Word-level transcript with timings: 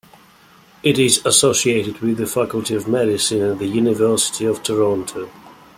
It 0.81 0.97
is 0.97 1.23
associated 1.27 1.99
with 1.99 2.17
the 2.17 2.25
Faculty 2.25 2.73
of 2.73 2.87
Medicine 2.87 3.41
at 3.43 3.59
the 3.59 3.67
University 3.67 4.45
of 4.45 4.63
Toronto. 4.63 5.29